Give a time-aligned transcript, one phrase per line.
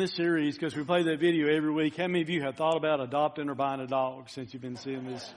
[0.00, 2.74] This series, because we play that video every week, how many of you have thought
[2.74, 5.30] about adopting or buying a dog since you've been seeing this?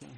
[0.00, 0.12] Okay.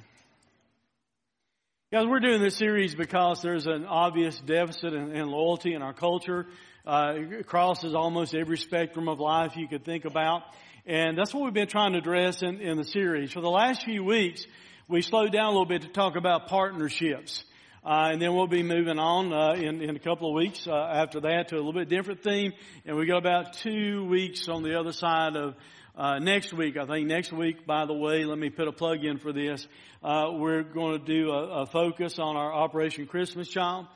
[1.91, 5.93] Guys, we're doing this series because there's an obvious deficit in, in loyalty in our
[5.93, 6.45] culture.
[6.85, 10.43] Uh, it crosses almost every spectrum of life you could think about.
[10.85, 13.31] And that's what we've been trying to address in, in the series.
[13.31, 14.45] For the last few weeks,
[14.87, 17.43] we slowed down a little bit to talk about partnerships.
[17.89, 20.75] Uh, and then we'll be moving on uh, in, in a couple of weeks uh,
[20.75, 22.53] after that to a little bit different theme.
[22.85, 25.55] And we got about two weeks on the other side of
[25.97, 26.77] uh, next week.
[26.77, 29.67] I think next week, by the way, let me put a plug in for this.
[30.03, 33.87] Uh, we're going to do a, a, focus on our Operation Christmas Child.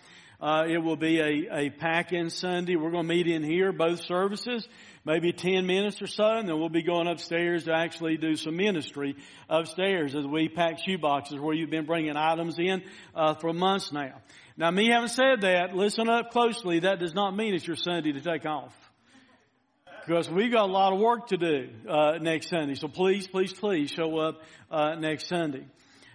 [0.42, 2.76] Uh, it will be a, a pack-in Sunday.
[2.76, 4.68] We're going to meet in here, both services
[5.06, 8.56] maybe 10 minutes or so, and then we'll be going upstairs to actually do some
[8.56, 9.16] ministry
[9.50, 12.84] upstairs as we pack shoe boxes where you've been bringing items in
[13.16, 14.22] uh, for months now.
[14.56, 16.80] Now, me having said that, listen up closely.
[16.80, 18.74] That does not mean it's your Sunday to take off.
[20.06, 22.76] Because we've got a lot of work to do uh, next Sunday.
[22.76, 25.66] So please, please, please show up uh, next Sunday.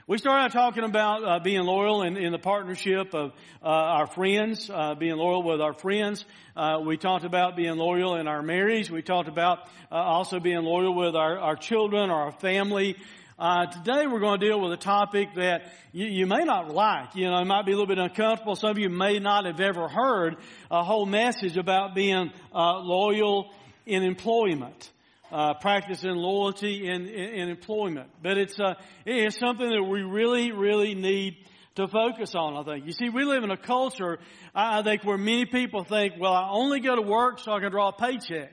[0.09, 4.07] We started out talking about uh, being loyal in, in, the partnership of uh, our
[4.07, 6.25] friends, uh, being loyal with our friends.
[6.57, 8.91] Uh, we talked about being loyal in our marriage.
[8.91, 12.97] We talked about uh, also being loyal with our, our children or our family.
[13.39, 17.15] Uh, today we're going to deal with a topic that you, you, may not like.
[17.15, 18.57] You know, it might be a little bit uncomfortable.
[18.57, 20.39] Some of you may not have ever heard
[20.71, 23.53] a whole message about being loyal
[23.85, 24.91] in employment
[25.31, 25.55] uh,
[26.03, 28.11] loyalty in, in, in, employment.
[28.23, 31.37] But it's, uh, it's something that we really, really need
[31.77, 32.87] to focus on, I think.
[32.87, 34.19] You see, we live in a culture,
[34.55, 37.71] I think, where many people think, well, I only go to work so I can
[37.71, 38.53] draw a paycheck.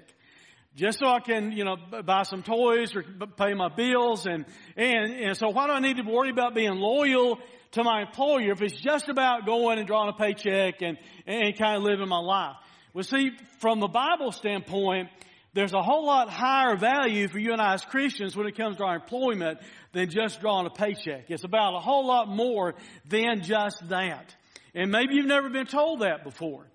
[0.75, 3.03] Just so I can, you know, buy some toys or
[3.38, 6.75] pay my bills and, and, and so why do I need to worry about being
[6.75, 7.40] loyal
[7.72, 11.78] to my employer if it's just about going and drawing a paycheck and, and kind
[11.78, 12.58] of living my life?
[12.94, 15.09] Well, see, from the Bible standpoint,
[15.55, 18.75] there's a whole lot higher value for you and I as Christians when it comes
[18.77, 19.59] to our employment
[19.93, 21.31] than just drawing a paycheck.
[21.31, 22.75] It's about a whole lot more
[23.07, 24.35] than just that.
[24.75, 26.67] And maybe you've never been told that before.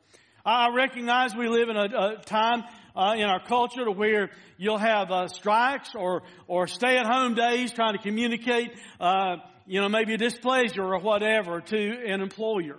[0.46, 2.64] I recognize we live in a, a time
[2.96, 7.34] uh, in our culture to where you'll have uh, strikes or or stay at home
[7.34, 9.36] days trying to communicate, uh,
[9.66, 11.76] you know, maybe a displeasure or whatever to
[12.06, 12.78] an employer.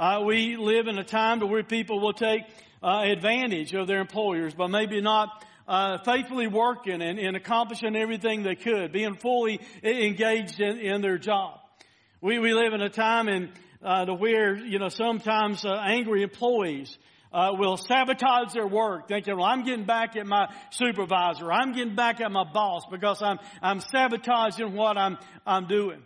[0.00, 2.40] Uh, we live in a time to where people will take
[2.82, 8.42] uh, advantage of their employers by maybe not uh, faithfully working and, and, accomplishing everything
[8.42, 11.58] they could, being fully engaged in, in their job.
[12.22, 13.50] We, we live in a time in,
[13.84, 16.96] uh, to where, you know, sometimes uh, angry employees
[17.30, 21.94] uh, will sabotage their work, thinking, well, I'm getting back at my supervisor, I'm getting
[21.94, 26.02] back at my boss because I'm, I'm sabotaging what I'm, I'm doing.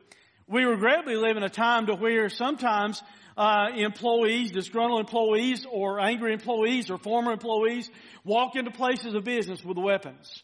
[0.49, 3.01] We regrettably live in a time to where sometimes
[3.37, 7.91] uh, employees, disgruntled employees, or angry employees, or former employees
[8.25, 10.43] walk into places of business with weapons,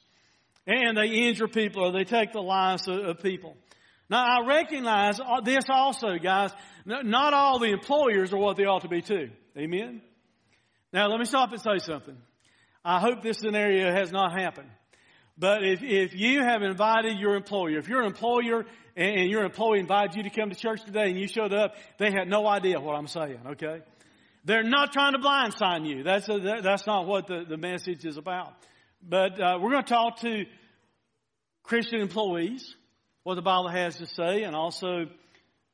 [0.66, 3.56] and they injure people or they take the lives of, of people.
[4.08, 6.50] Now, I recognize this also, guys.
[6.84, 9.30] Not all the employers are what they ought to be too.
[9.56, 10.02] Amen.
[10.92, 12.16] Now, let me stop and say something.
[12.84, 14.70] I hope this scenario has not happened.
[15.38, 20.16] But if, if you have invited your employer, if your employer and your employee invited
[20.16, 22.94] you to come to church today and you showed up, they had no idea what
[22.94, 23.80] I'm saying, okay?
[24.44, 26.02] They're not trying to blindside you.
[26.02, 28.52] That's, a, that's not what the, the message is about.
[29.02, 30.44] But uh, we're going to talk to
[31.62, 32.74] Christian employees,
[33.22, 35.06] what the Bible has to say, and also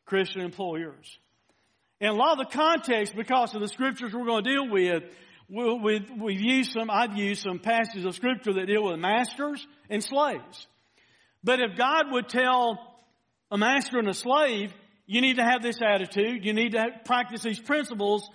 [0.04, 1.18] Christian employers.
[2.00, 5.04] And a lot of the context, because of the scriptures we're going to deal with,
[5.48, 10.02] we've, we've used some, I've used some passages of scripture that deal with masters and
[10.02, 10.66] slaves.
[11.44, 12.78] But if God would tell
[13.50, 14.72] a master and a slave,
[15.06, 16.44] you need to have this attitude.
[16.44, 18.28] You need to practice these principles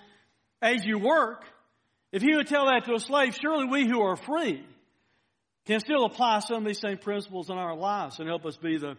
[0.62, 1.44] as you work.
[2.12, 4.64] If he would tell that to a slave, surely we who are free
[5.66, 8.78] can still apply some of these same principles in our lives and help us be
[8.78, 8.96] the,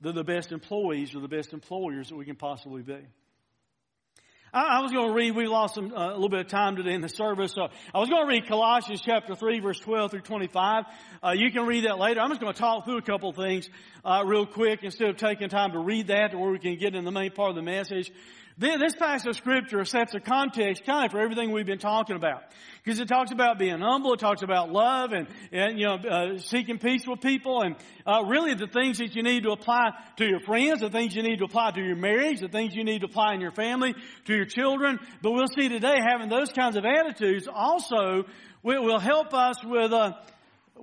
[0.00, 2.98] the, the best employees or the best employers that we can possibly be.
[4.52, 6.92] I, was going to read, we lost some, uh, a little bit of time today
[6.92, 10.20] in the service, so I was going to read Colossians chapter 3 verse 12 through
[10.22, 10.84] 25.
[11.22, 12.20] Uh, you can read that later.
[12.20, 13.68] I'm just going to talk through a couple things,
[14.04, 16.96] uh, real quick instead of taking time to read that to where we can get
[16.96, 18.10] in the main part of the message.
[18.60, 22.42] This passage of scripture sets a context kind of for everything we've been talking about.
[22.84, 26.38] Because it talks about being humble, it talks about love and, and you know, uh,
[26.38, 27.74] seeking peace with people and,
[28.06, 31.22] uh, really the things that you need to apply to your friends, the things you
[31.22, 33.94] need to apply to your marriage, the things you need to apply in your family,
[34.26, 34.98] to your children.
[35.22, 38.24] But we'll see today having those kinds of attitudes also
[38.62, 40.12] will, will help us with, uh,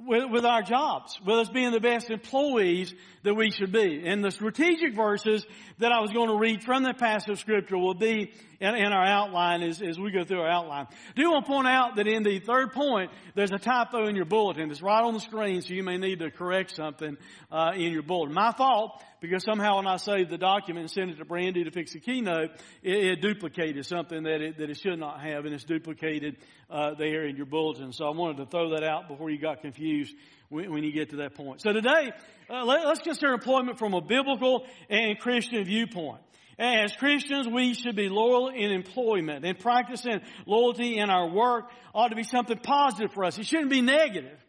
[0.05, 4.03] with, with, our jobs, with us being the best employees that we should be.
[4.05, 5.45] And the strategic verses
[5.79, 8.91] that I was going to read from that passage of scripture will be in, in
[8.91, 10.87] our outline as, as, we go through our outline.
[10.89, 14.15] I do want to point out that in the third point, there's a typo in
[14.15, 14.71] your bulletin.
[14.71, 17.17] It's right on the screen, so you may need to correct something
[17.51, 18.33] uh, in your bulletin.
[18.33, 21.71] My fault, because somehow when I saved the document and sent it to Brandy to
[21.71, 22.51] fix the keynote,
[22.81, 26.37] it, it duplicated something that it, that it should not have, and it's duplicated
[26.69, 27.93] uh, there in your bulletin.
[27.93, 30.15] So I wanted to throw that out before you got confused
[30.49, 31.61] when, you get to that point.
[31.61, 32.11] So today,
[32.49, 36.21] uh, let, let's consider employment from a biblical and Christian viewpoint.
[36.59, 42.09] As Christians, we should be loyal in employment and practicing loyalty in our work ought
[42.09, 43.37] to be something positive for us.
[43.37, 44.39] It shouldn't be negative.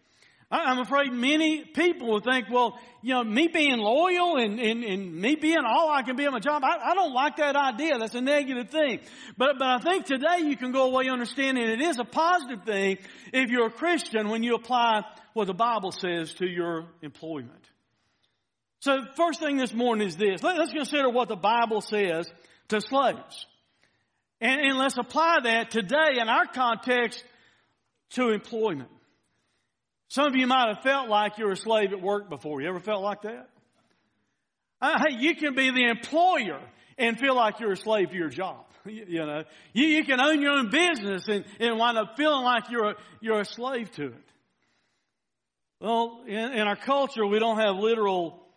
[0.51, 5.15] I'm afraid many people will think, well, you know, me being loyal and, and, and
[5.15, 7.99] me being all I can be at my job, I, I, don't like that idea.
[7.99, 9.01] That's a negative thing.
[9.37, 12.97] But, but I think today you can go away understanding it is a positive thing
[13.35, 15.03] if you're a Christian when you apply
[15.35, 17.58] what the Bible says to your employment.
[18.81, 20.43] So first thing this morning is this.
[20.43, 22.31] Let, us consider what the Bible says
[22.69, 23.47] to slaves.
[24.41, 27.25] And, and let's apply that today in our context
[28.11, 28.91] to employment.
[30.09, 32.61] Some of you might have felt like you were a slave at work before.
[32.61, 33.51] You ever felt like that?
[34.81, 36.61] Uh, hey, you can be the employer
[36.97, 38.65] and feel like you're a slave to your job.
[38.87, 39.43] You, you know,
[39.75, 42.95] you, you, can own your own business and, and wind up feeling like you're a,
[43.21, 44.31] you're a slave to it.
[45.79, 48.48] Well, in, in our culture, we don't have literal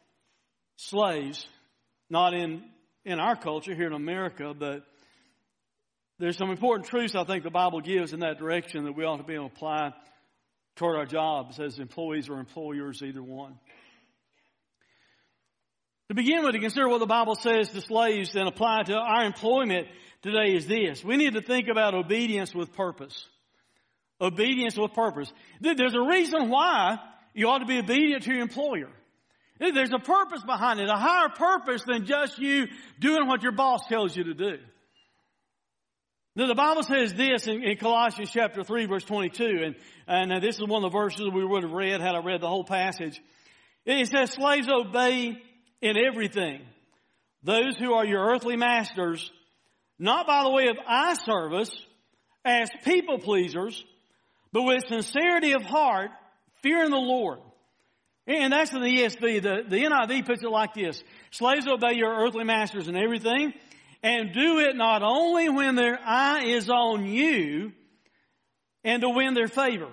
[0.81, 1.45] slaves,
[2.10, 2.63] not in,
[3.06, 4.83] in our culture here in America, but
[6.18, 9.18] there's some important truths I think the Bible gives in that direction that we ought
[9.18, 9.94] to be able to apply
[10.75, 13.56] toward our jobs as employees or employers, either one.
[16.10, 19.24] To begin with, to consider what the Bible says to slaves and apply to our
[19.24, 19.88] employment
[20.22, 21.04] today is this.
[21.04, 23.27] We need to think about obedience with purpose.
[24.19, 25.31] Obedience with purpose.
[25.62, 26.98] There's a reason why
[27.34, 28.89] you ought to be obedient to your employer.
[29.69, 32.68] There's a purpose behind it, a higher purpose than just you
[33.00, 34.58] doing what your boss tells you to do.
[36.36, 39.75] Now the Bible says this in, in, Colossians chapter 3 verse 22, and,
[40.08, 42.42] and uh, this is one of the verses we would have read had I read
[42.42, 43.22] the whole passage.
[43.86, 45.38] It says, slaves obey
[45.81, 46.62] in everything
[47.44, 49.31] those who are your earthly masters,
[50.00, 51.72] not by the way of eye service
[52.46, 53.84] as people pleasers,
[54.52, 56.12] but with sincerity of heart,
[56.62, 57.40] fearing the Lord.
[58.28, 59.42] And that's in the ESV.
[59.42, 61.04] The, the NIV puts it like this.
[61.32, 63.54] Slaves obey your earthly masters in everything
[64.04, 67.72] and do it not only when their eye is on you
[68.84, 69.90] and to win their favor,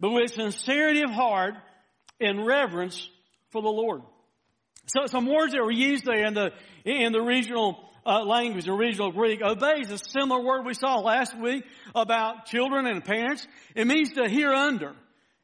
[0.00, 1.54] but with sincerity of heart
[2.20, 3.08] and reverence
[3.50, 4.02] for the Lord.
[4.86, 6.52] So some words that were used there in the,
[6.84, 9.42] in the regional uh, language, the original Greek.
[9.42, 11.64] Obey is a similar word we saw last week
[11.94, 13.46] about children and parents.
[13.74, 14.94] It means to hear under.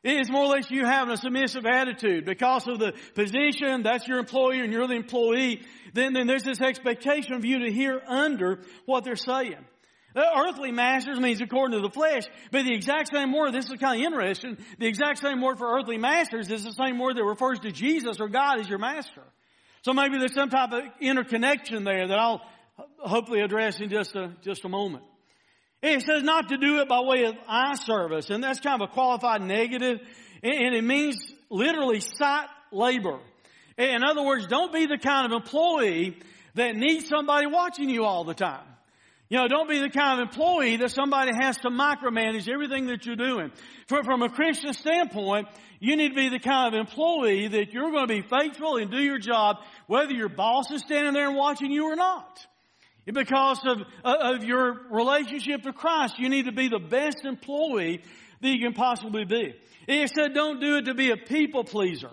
[0.05, 4.19] It's more or less you having a submissive attitude because of the position, that's your
[4.19, 5.63] employer and you're the employee.
[5.95, 9.65] Then, then there's this expectation of you to hear under what they're saying.
[10.15, 13.81] The earthly masters means according to the flesh, but the exact same word, this is
[13.81, 17.25] kind of interesting, the exact same word for earthly masters is the same word that
[17.25, 19.23] refers to Jesus or God as your master.
[19.83, 22.43] So maybe there's some type of interconnection there that I'll
[22.99, 25.05] hopefully address in just a, just a moment.
[25.87, 28.89] It says not to do it by way of eye service, and that's kind of
[28.89, 30.01] a qualified negative,
[30.43, 31.17] and it means
[31.51, 33.19] literally sight labor.
[33.77, 36.17] In other words, don't be the kind of employee
[36.55, 38.65] that needs somebody watching you all the time.
[39.29, 43.05] You know, don't be the kind of employee that somebody has to micromanage everything that
[43.05, 43.53] you're doing.
[43.87, 45.49] From a Christian standpoint,
[45.81, 48.91] you need to be the kind of employee that you're going to be faithful and
[48.91, 52.47] do your job whether your boss is standing there and watching you or not.
[53.13, 58.03] Because of, of your relationship to Christ, you need to be the best employee
[58.41, 59.55] that you can possibly be.
[59.87, 62.11] It said don't do it to be a people pleaser.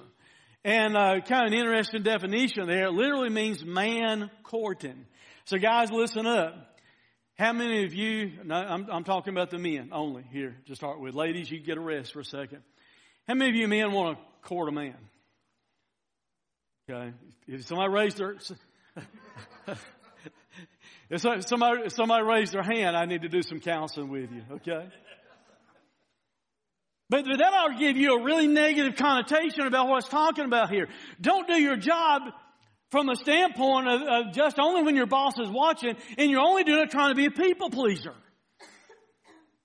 [0.63, 2.87] And uh, kind of an interesting definition there.
[2.87, 5.05] It literally means man courting.
[5.45, 6.77] So guys, listen up.
[7.37, 10.99] How many of you, no, I'm, I'm talking about the men only here to start
[10.99, 11.15] with.
[11.15, 12.61] Ladies, you get a rest for a second.
[13.27, 14.97] How many of you men want to court a man?
[16.89, 17.13] Okay.
[17.47, 18.35] If somebody raised their,
[21.11, 24.43] If somebody, if somebody raised their hand, I need to do some counseling with you,
[24.53, 24.87] okay?
[27.09, 30.45] But, but that ought to give you a really negative connotation about what it's talking
[30.45, 30.87] about here.
[31.19, 32.21] Don't do your job
[32.91, 36.63] from the standpoint of, of just only when your boss is watching and you're only
[36.63, 38.13] doing it trying to be a people pleaser.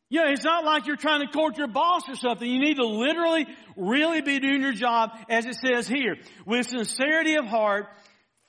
[0.09, 2.49] You know, it's not like you're trying to court your boss or something.
[2.49, 7.37] You need to literally, really be doing your job as it says here, with sincerity
[7.37, 7.87] of heart,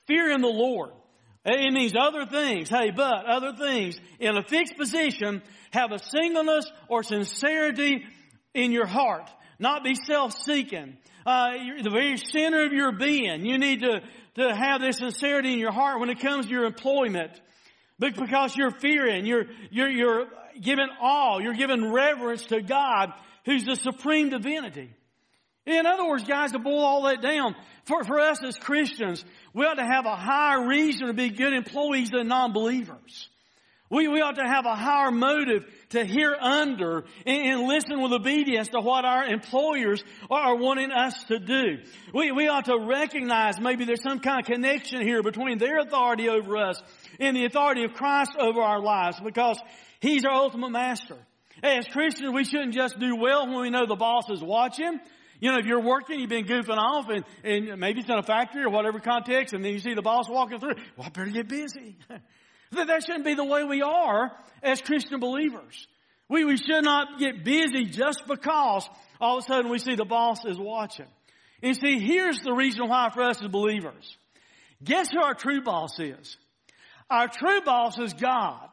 [0.08, 0.94] fear in the Lord.
[1.50, 2.70] It means other things.
[2.70, 8.04] Hey, but other things in a fixed position, have a singleness or sincerity
[8.54, 9.30] in your heart.
[9.58, 10.98] Not be self-seeking.
[11.25, 11.51] Uh,
[11.84, 13.46] the very center of your being.
[13.46, 14.01] You need to,
[14.36, 17.32] to have this sincerity in your heart when it comes to your employment.
[17.98, 20.25] Because you're fearing, you're, you're, you're
[20.62, 23.12] giving awe, you're giving reverence to God,
[23.46, 24.92] who's the supreme divinity.
[25.66, 27.56] In other words, guys, to boil all that down,
[27.88, 31.53] for, for us as Christians, we ought to have a higher reason to be good
[31.53, 33.29] employees than non-believers.
[33.89, 38.12] We, we ought to have a higher motive to hear under and, and, listen with
[38.12, 41.77] obedience to what our employers are wanting us to do.
[42.13, 46.27] We, we ought to recognize maybe there's some kind of connection here between their authority
[46.27, 46.82] over us
[47.17, 49.58] and the authority of Christ over our lives because
[50.01, 51.15] He's our ultimate master.
[51.63, 55.00] As Christians, we shouldn't just do well when we know the boss is watching.
[55.39, 58.24] You know, if you're working, you've been goofing off and, and maybe it's in a
[58.24, 61.29] factory or whatever context and then you see the boss walking through, well, I better
[61.29, 61.96] get busy.
[62.72, 64.32] that shouldn't be the way we are
[64.63, 65.88] as Christian believers.
[66.29, 68.89] We, we should not get busy just because
[69.22, 71.08] all of a sudden we see the boss is watching.
[71.63, 74.17] And see, here's the reason why for us as believers.
[74.84, 76.38] Guess who our true boss is?
[77.10, 78.70] Our true boss is God.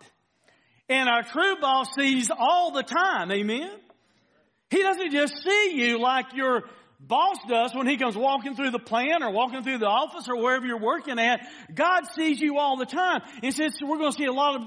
[0.88, 3.30] And our true boss sees all the time.
[3.30, 3.70] Amen?
[4.74, 6.64] He doesn't just see you like your
[6.98, 10.36] boss does when he comes walking through the plant or walking through the office or
[10.36, 11.46] wherever you're working at.
[11.72, 13.22] God sees you all the time.
[13.40, 14.66] And since we're going to see a lot of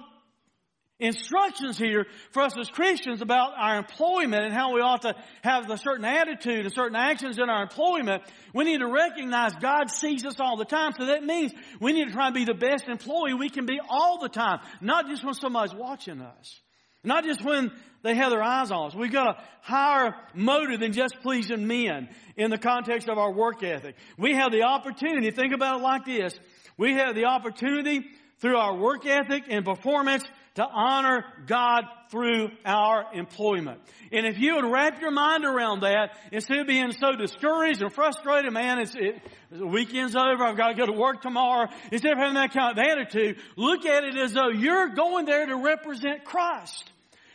[0.97, 5.69] instructions here for us as Christians about our employment and how we ought to have
[5.69, 8.23] a certain attitude and certain actions in our employment,
[8.53, 10.93] we need to recognize God sees us all the time.
[10.97, 13.81] So that means we need to try and be the best employee we can be
[13.89, 16.61] all the time, not just when somebody's watching us.
[17.03, 17.71] Not just when
[18.03, 18.95] they have their eyes on us.
[18.95, 23.63] We've got a higher motive than just pleasing men in the context of our work
[23.63, 23.95] ethic.
[24.17, 26.37] We have the opportunity, think about it like this.
[26.77, 28.05] We have the opportunity
[28.39, 30.23] through our work ethic and performance
[30.57, 33.79] to honor God through our employment.
[34.11, 37.93] And if you would wrap your mind around that, instead of being so discouraged and
[37.93, 39.21] frustrated, man, it's, it,
[39.51, 42.75] the weekend's over, I've got to go to work tomorrow, instead of having that kind
[42.75, 46.89] of attitude, look at it as though you're going there to represent Christ.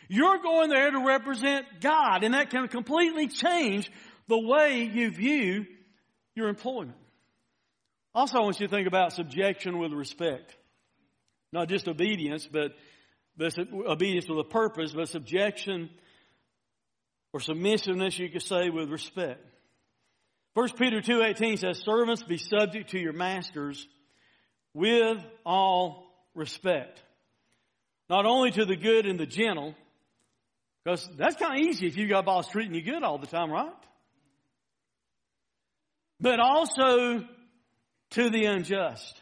[0.09, 3.89] You're going there to represent God, and that can completely change
[4.27, 5.65] the way you view
[6.35, 6.97] your employment.
[8.13, 10.57] Also, I want you to think about subjection with respect.
[11.53, 12.73] Not just obedience, but
[13.37, 15.89] but obedience with a purpose, but subjection
[17.31, 19.43] or submissiveness, you could say, with respect.
[20.53, 23.87] 1 Peter 2.18 says, Servants, be subject to your masters
[24.73, 27.01] with all respect.
[28.09, 29.73] Not only to the good and the gentle,
[30.83, 33.27] because that's kind of easy if you got a boss treating you good all the
[33.27, 33.73] time, right?
[36.19, 37.25] But also
[38.11, 39.19] to the unjust.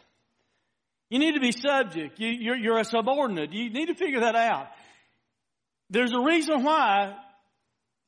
[1.12, 2.18] You need to be subject.
[2.18, 3.52] You, you're, you're a subordinate.
[3.52, 4.68] You need to figure that out.
[5.90, 7.14] There's a reason why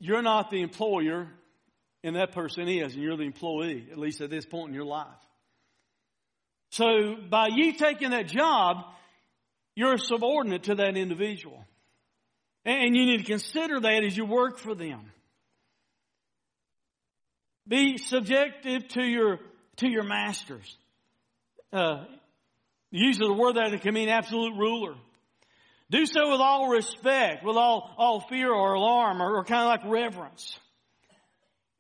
[0.01, 1.29] you're not the employer
[2.03, 4.87] and that person is, and you're the employee, at least at this point in your
[4.87, 5.07] life.
[6.71, 8.79] So by you taking that job,
[9.77, 11.63] you're a subordinate to that individual.
[12.65, 15.13] And you need to consider that as you work for them.
[17.69, 19.41] Be subjective to your,
[19.77, 20.79] to your masters.
[21.71, 22.05] Uh,
[22.99, 24.95] use of the word that it can mean absolute ruler.
[25.91, 29.69] Do so with all respect, with all, all fear or alarm or, or kind of
[29.69, 30.59] like reverence.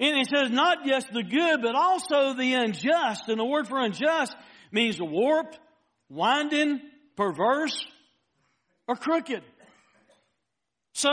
[0.01, 3.29] And it says not just the good, but also the unjust.
[3.29, 4.35] And the word for unjust
[4.73, 5.59] means warped,
[6.09, 6.81] winding,
[7.17, 7.87] perverse,
[8.89, 9.43] or crooked.
[10.93, 11.11] So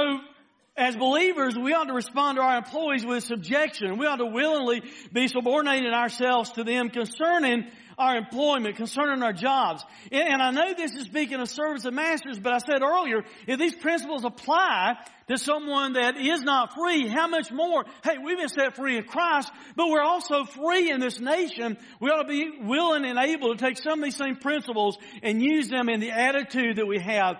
[0.76, 3.98] as believers, we ought to respond to our employees with subjection.
[3.98, 4.82] We ought to willingly
[5.14, 7.70] be subordinating ourselves to them concerning
[8.02, 9.84] our employment, concerning our jobs.
[10.12, 13.60] And, I know this is speaking of servants and masters, but I said earlier, if
[13.60, 14.96] these principles apply
[15.28, 17.86] to someone that is not free, how much more?
[18.04, 21.78] Hey, we've been set free in Christ, but we're also free in this nation.
[22.00, 25.42] We ought to be willing and able to take some of these same principles and
[25.42, 27.38] use them in the attitude that we have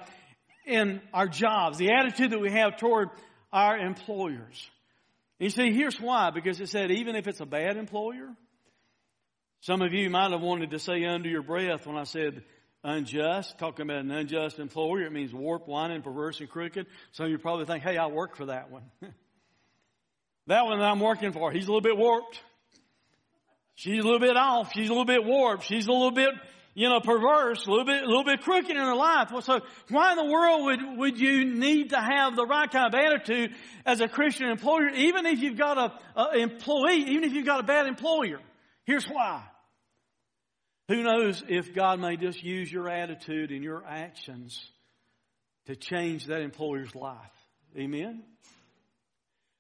[0.66, 3.10] in our jobs, the attitude that we have toward
[3.52, 4.70] our employers.
[5.40, 8.30] You see, here's why, because it said even if it's a bad employer,
[9.62, 12.44] some of you might have wanted to say under your breath when I said
[12.84, 16.88] unjust, talking about an unjust employer, it means warped, whining, perverse, and crooked.
[17.12, 18.84] Some of you probably think, hey, I work for that one.
[20.48, 22.42] that one that I'm working for, he's a little bit warped.
[23.76, 24.74] She's a little bit off.
[24.74, 25.64] She's a little bit warped.
[25.64, 26.32] She's a little bit,
[26.74, 29.30] you know, perverse, a little bit, a little bit crooked in her life.
[29.32, 32.92] Well, so why in the world would, would you need to have the right kind
[32.92, 33.54] of attitude
[33.86, 37.60] as a Christian employer, even if you've got a, a employee, even if you've got
[37.60, 38.40] a bad employer?
[38.86, 39.44] Here's why.
[40.92, 44.62] Who knows if God may just use your attitude and your actions
[45.66, 47.32] to change that employer's life.
[47.78, 48.24] Amen?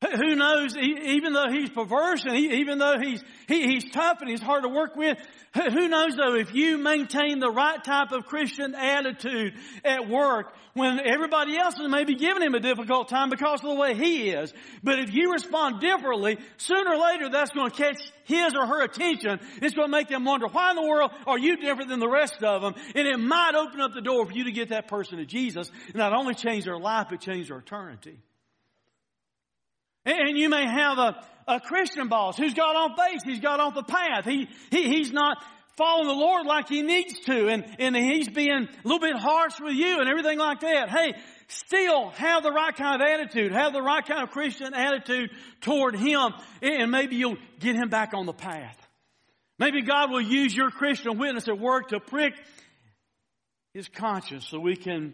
[0.01, 4.29] Who knows, even though he's perverse and he, even though he's, he, he's tough and
[4.29, 5.15] he's hard to work with,
[5.53, 9.53] who knows though, if you maintain the right type of Christian attitude
[9.86, 13.75] at work when everybody else is maybe giving him a difficult time because of the
[13.75, 14.51] way he is.
[14.81, 18.84] But if you respond differently, sooner or later that's going to catch his or her
[18.84, 19.39] attention.
[19.62, 22.10] It's going to make them wonder, why in the world are you different than the
[22.10, 22.74] rest of them?
[22.96, 25.70] And it might open up the door for you to get that person to Jesus
[25.88, 28.17] and not only change their life, but change their eternity.
[30.05, 33.75] And you may have a, a Christian boss who's got on faith, he's got off
[33.75, 34.25] the path.
[34.25, 35.38] He, he, he's not
[35.77, 39.60] following the Lord like he needs to, and, and he's being a little bit harsh
[39.60, 40.89] with you and everything like that.
[40.89, 41.13] Hey,
[41.48, 45.31] still have the right kind of attitude, have the right kind of Christian attitude
[45.62, 48.77] toward him, and maybe you'll get him back on the path.
[49.60, 52.34] Maybe God will use your Christian witness at work to prick
[53.74, 55.13] his conscience so we can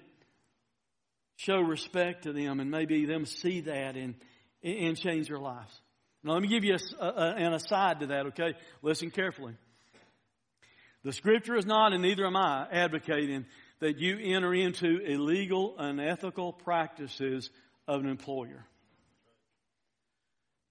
[1.36, 4.15] show respect to them and maybe them see that and
[4.64, 5.74] and change their lives.
[6.24, 8.54] Now, let me give you a, a, an aside to that, okay?
[8.82, 9.54] Listen carefully.
[11.04, 13.46] The scripture is not, and neither am I, advocating
[13.80, 17.50] that you enter into illegal, unethical practices
[17.88, 18.66] of an employer.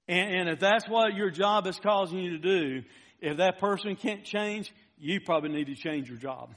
[0.08, 2.82] And, and if that's what your job is causing you to do,
[3.20, 6.50] if that person can't change, you probably need to change your job.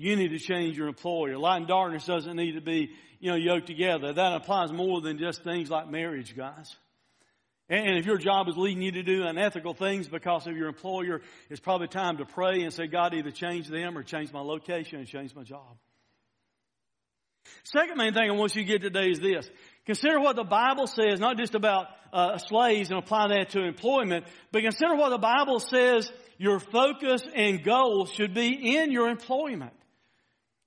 [0.00, 1.36] You need to change your employer.
[1.36, 4.14] Light and darkness doesn't need to be, you know, yoked together.
[4.14, 6.74] That applies more than just things like marriage, guys.
[7.68, 11.20] And if your job is leading you to do unethical things because of your employer,
[11.50, 15.00] it's probably time to pray and say, God, either change them or change my location
[15.00, 15.76] and change my job.
[17.64, 19.50] Second main thing I want you to get today is this.
[19.84, 24.24] Consider what the Bible says, not just about uh, slaves and apply that to employment,
[24.50, 29.74] but consider what the Bible says your focus and goals should be in your employment.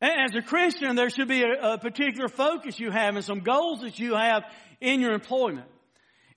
[0.02, 3.82] As a Christian, there should be a, a, particular focus you have and some goals
[3.82, 4.44] that you have
[4.82, 5.68] in your employment.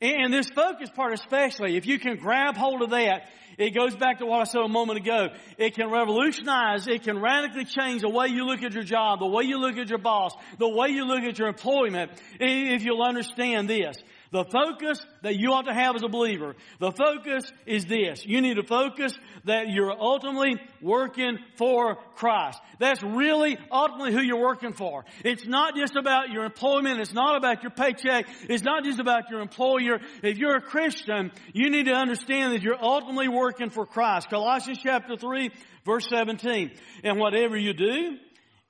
[0.01, 4.19] And this focus part especially, if you can grab hold of that, it goes back
[4.19, 5.29] to what I said a moment ago.
[5.57, 9.27] It can revolutionize, it can radically change the way you look at your job, the
[9.27, 13.03] way you look at your boss, the way you look at your employment, if you'll
[13.03, 13.97] understand this.
[14.37, 18.27] The focus that you ought to have as a believer, the focus is this.
[18.27, 19.15] You need to focus
[19.47, 22.61] that you're ultimately working for Christ.
[22.79, 25.07] That's really ultimately who you're working for.
[25.25, 27.01] It's not just about your employment.
[27.01, 28.27] It's not about your paycheck.
[28.43, 30.01] It's not just about your employer.
[30.23, 34.29] If you're a Christian, you need to understand that you're ultimately working for Christ.
[34.29, 35.51] Colossians chapter 3
[35.87, 36.73] verse 17.
[37.05, 38.19] And whatever you do,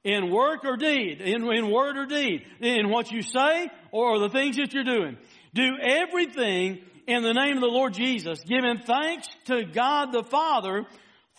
[0.06, 4.28] in work or deed, in, in word or deed, in what you say or the
[4.28, 5.16] things that you're doing.
[5.56, 10.84] Do everything in the name of the Lord Jesus, giving thanks to God the Father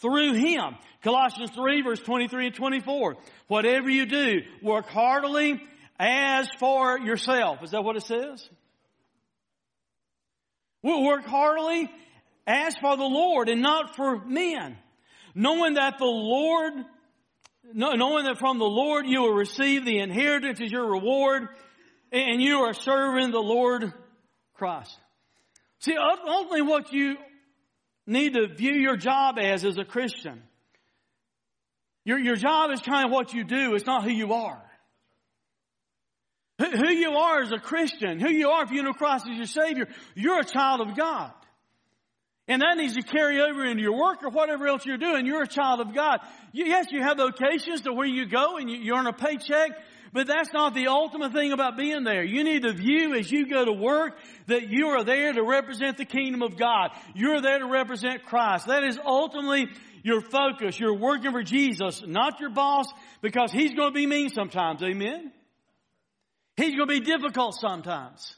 [0.01, 0.75] through Him.
[1.03, 3.15] Colossians 3 verse 23 and 24.
[3.47, 5.61] Whatever you do, work heartily
[5.99, 7.61] as for yourself.
[7.61, 8.49] Is that what it says?
[10.81, 11.87] We'll work heartily
[12.47, 14.77] as for the Lord and not for men.
[15.35, 16.73] Knowing that the Lord,
[17.71, 21.49] knowing that from the Lord you will receive the inheritance as your reward
[22.11, 23.93] and you are serving the Lord
[24.57, 24.97] Christ.
[25.79, 27.17] See, ultimately what you
[28.05, 30.41] need to view your job as as a Christian.
[32.05, 33.75] Your, your job is kind of what you do.
[33.75, 34.61] It's not who you are.
[36.59, 39.45] Who, you are as a Christian, who you are if you know Christ as your
[39.45, 41.31] Savior, you're a child of God.
[42.47, 45.25] And that needs to carry over into your work or whatever else you're doing.
[45.25, 46.21] You're a child of God.
[46.53, 49.71] yes, you have occasions to where you go and you earn a paycheck,
[50.13, 52.23] but that's not the ultimate thing about being there.
[52.23, 54.17] You need to view as you go to work
[54.47, 56.91] that you are there to represent the kingdom of God.
[57.15, 58.67] You're there to represent Christ.
[58.67, 59.67] That is ultimately
[60.03, 60.79] your focus.
[60.79, 62.87] You're working for Jesus, not your boss,
[63.21, 64.81] because he's going to be mean sometimes.
[64.81, 65.31] Amen?
[66.55, 68.35] He's going to be difficult sometimes.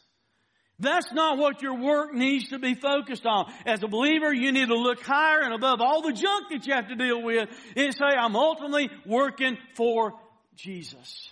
[0.80, 3.52] That's not what your work needs to be focused on.
[3.66, 6.74] As a believer, you need to look higher and above all the junk that you
[6.74, 10.14] have to deal with and say, I'm ultimately working for
[10.56, 11.30] Jesus.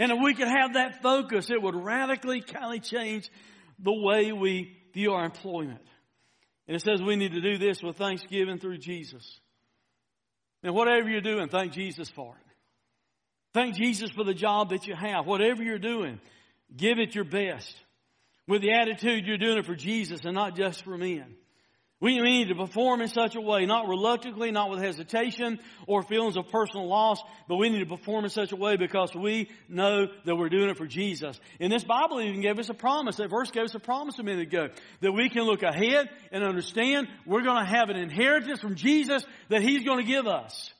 [0.00, 3.30] And if we could have that focus, it would radically kind of change
[3.78, 5.82] the way we view our employment.
[6.66, 9.38] And it says we need to do this with thanksgiving through Jesus.
[10.62, 12.52] And whatever you're doing, thank Jesus for it.
[13.52, 15.26] Thank Jesus for the job that you have.
[15.26, 16.18] Whatever you're doing,
[16.74, 17.76] give it your best.
[18.48, 21.36] With the attitude you're doing it for Jesus and not just for men.
[22.00, 26.38] We need to perform in such a way, not reluctantly, not with hesitation or feelings
[26.38, 30.06] of personal loss, but we need to perform in such a way because we know
[30.24, 31.38] that we're doing it for Jesus.
[31.60, 33.16] And this Bible even gave us a promise.
[33.16, 34.68] That verse gave us a promise a minute ago
[35.02, 39.22] that we can look ahead and understand we're going to have an inheritance from Jesus
[39.50, 40.72] that He's going to give us.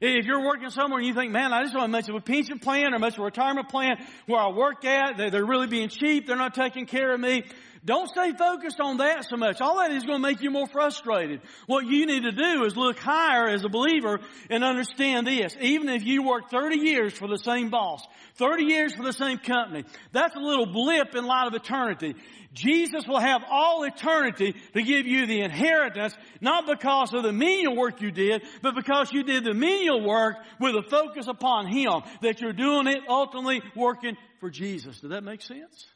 [0.00, 2.58] If you're working somewhere and you think, man, I just have much of a pension
[2.58, 6.26] plan or much of a retirement plan where I work at, they're really being cheap,
[6.26, 7.44] they're not taking care of me,
[7.82, 9.60] don't stay focused on that so much.
[9.60, 11.40] All that is going to make you more frustrated.
[11.66, 15.56] What you need to do is look higher as a believer and understand this.
[15.60, 18.04] Even if you work 30 years for the same boss,
[18.34, 22.16] 30 years for the same company, that's a little blip in light of eternity.
[22.56, 27.76] Jesus will have all eternity to give you the inheritance, not because of the menial
[27.76, 32.00] work you did, but because you did the menial work with a focus upon Him,
[32.22, 35.00] that you're doing it ultimately working for Jesus.
[35.00, 35.86] Does that make sense?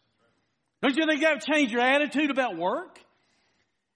[0.82, 2.98] Don't you think that would change your attitude about work?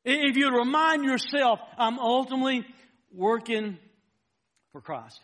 [0.05, 2.66] If you remind yourself, I'm ultimately
[3.12, 3.79] working
[4.72, 5.20] for Christ.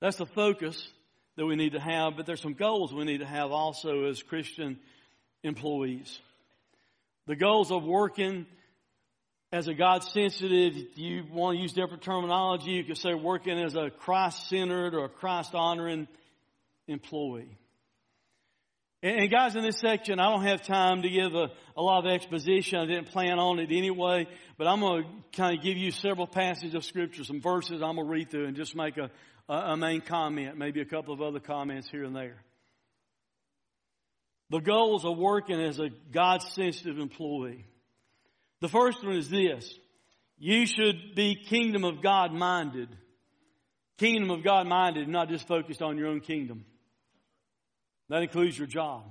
[0.00, 0.90] That's the focus
[1.36, 4.22] that we need to have, but there's some goals we need to have also as
[4.22, 4.78] Christian
[5.42, 6.20] employees.
[7.26, 8.46] The goals of working
[9.52, 13.74] as a God sensitive, you want to use different terminology, you could say working as
[13.76, 16.06] a Christ centered or a Christ honoring
[16.86, 17.56] employee.
[19.00, 22.10] And guys, in this section, I don't have time to give a, a, lot of
[22.10, 22.80] exposition.
[22.80, 26.26] I didn't plan on it anyway, but I'm going to kind of give you several
[26.26, 29.08] passages of scripture, some verses I'm going to read through and just make a,
[29.48, 32.42] a main comment, maybe a couple of other comments here and there.
[34.50, 37.66] The goals of working as a God sensitive employee.
[38.60, 39.72] The first one is this.
[40.38, 42.88] You should be kingdom of God minded.
[43.98, 46.64] Kingdom of God minded, not just focused on your own kingdom.
[48.08, 49.02] That includes your job.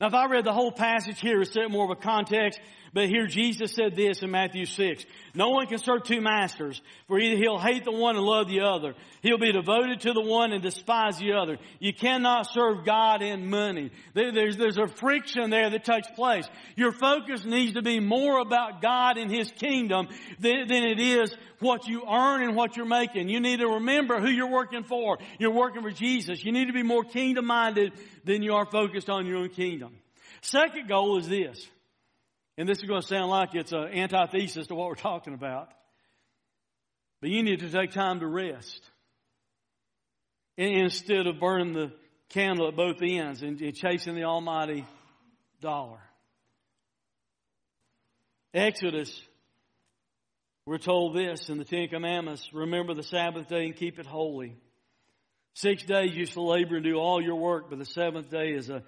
[0.00, 2.58] Now, if I read the whole passage here, it's more of a context,
[2.94, 5.04] but here Jesus said this in Matthew 6.
[5.34, 8.62] No one can serve two masters, for either he'll hate the one and love the
[8.62, 8.94] other.
[9.20, 11.58] He'll be devoted to the one and despise the other.
[11.80, 13.90] You cannot serve God and money.
[14.14, 16.48] There's, there's a friction there that takes place.
[16.76, 20.08] Your focus needs to be more about God and His kingdom
[20.40, 23.28] than, than it is what you earn and what you're making.
[23.28, 25.18] You need to remember who you're working for.
[25.38, 26.42] You're working for Jesus.
[26.42, 27.92] You need to be more kingdom minded
[28.24, 29.94] than you are focused on your own kingdom.
[30.42, 31.66] Second goal is this.
[32.56, 35.68] And this is going to sound like it's an antithesis to what we're talking about.
[37.20, 38.82] But you need to take time to rest.
[40.56, 41.92] Instead of burning the
[42.28, 44.86] candle at both ends and chasing the almighty
[45.60, 46.00] dollar.
[48.52, 49.22] Exodus,
[50.66, 54.56] we're told this in the Ten Commandments remember the Sabbath day and keep it holy.
[55.54, 58.70] Six days you shall labor and do all your work, but the seventh day is
[58.70, 58.82] a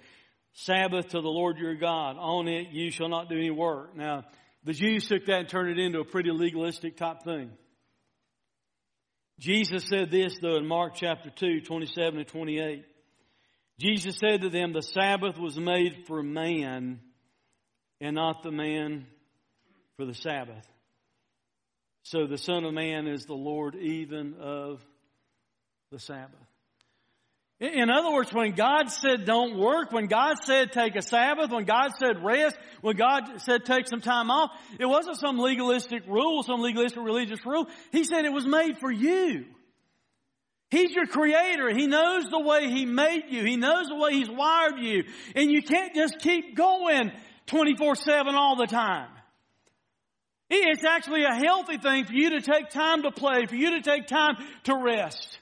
[0.55, 2.17] Sabbath to the Lord your God.
[2.19, 3.97] On it you shall not do any work.
[3.97, 4.25] Now,
[4.65, 7.51] the Jews took that and turned it into a pretty legalistic type thing.
[9.39, 12.85] Jesus said this though in Mark chapter 2, 27 and 28.
[13.79, 17.01] Jesus said to them, the Sabbath was made for man
[18.01, 19.07] and not the man
[19.97, 20.67] for the Sabbath.
[22.03, 24.85] So the Son of Man is the Lord even of
[25.91, 26.52] the Sabbath.
[27.63, 31.65] In other words, when God said don't work, when God said take a Sabbath, when
[31.65, 36.43] God said rest, when God said take some time off, it wasn't some legalistic rule,
[36.43, 37.69] some legalistic religious rule.
[37.93, 39.45] He said it was made for you.
[40.73, 41.73] He's your creator.
[41.73, 43.45] He knows the way He made you.
[43.45, 45.05] He knows the way He's wired you.
[45.37, 47.13] And you can't just keep going
[47.47, 49.09] 24-7 all the time.
[50.51, 53.83] It's actually a healthy thing for you to take time to play, for you to
[53.83, 55.39] take time to rest.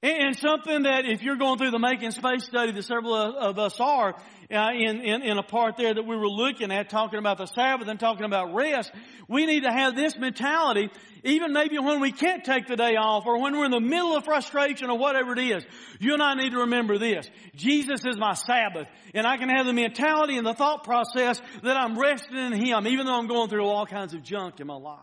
[0.00, 3.80] And something that if you're going through the making space study that several of us
[3.80, 4.14] are,
[4.48, 7.46] uh, in, in, in a part there that we were looking at, talking about the
[7.46, 8.92] Sabbath and talking about rest,
[9.28, 10.88] we need to have this mentality,
[11.24, 14.16] even maybe when we can't take the day off or when we're in the middle
[14.16, 15.66] of frustration or whatever it is.
[15.98, 17.28] You and I need to remember this.
[17.56, 21.76] Jesus is my Sabbath and I can have the mentality and the thought process that
[21.76, 24.76] I'm resting in Him even though I'm going through all kinds of junk in my
[24.76, 25.00] life.